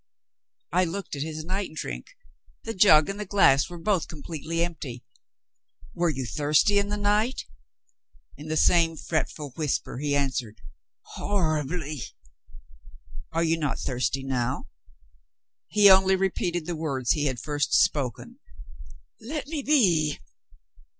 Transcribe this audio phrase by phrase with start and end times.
[0.73, 2.17] I looked at his night drink.
[2.63, 5.03] The jug and glass were both completely empty.
[5.93, 7.45] "Were you thirsty in the night?"
[8.35, 10.59] In the same fretful whisper he answered,
[11.01, 12.01] "Horribly!"
[13.31, 14.67] "Are you not thirsty now?"
[15.67, 18.39] He only repeated the words he had first spoken
[19.19, 20.17] "Let me be!"